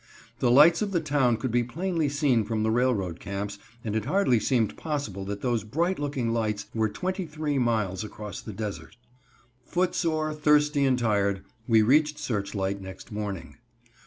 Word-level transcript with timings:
The 0.39 0.49
lights 0.49 0.81
of 0.81 0.93
the 0.93 0.99
town 0.99 1.37
could 1.37 1.51
be 1.51 1.63
plainly 1.63 2.09
seen 2.09 2.43
from 2.43 2.63
the 2.63 2.71
railroad 2.71 3.19
camps, 3.19 3.59
and 3.83 3.95
it 3.95 4.05
hardly 4.05 4.39
seemed 4.39 4.75
possible 4.75 5.25
that 5.25 5.41
those 5.41 5.63
bright 5.63 5.99
looking 5.99 6.33
lights 6.33 6.65
were 6.73 6.89
twenty 6.89 7.27
three 7.27 7.59
miles 7.59 8.03
across 8.03 8.41
the 8.41 8.51
desert. 8.51 8.97
Footsore, 9.63 10.33
thirsty 10.33 10.85
and 10.85 10.97
tired 10.97 11.43
we 11.67 11.83
reached 11.83 12.17
Searchlight 12.17 12.81
next 12.81 13.11
morning. 13.11 13.57